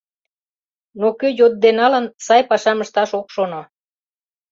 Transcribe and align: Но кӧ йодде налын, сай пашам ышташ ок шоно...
Но 0.99 1.07
кӧ 1.19 1.27
йодде 1.39 1.69
налын, 1.79 2.05
сай 2.25 2.41
пашам 2.49 2.79
ышташ 2.83 3.09
ок 3.19 3.27
шоно... 3.35 3.61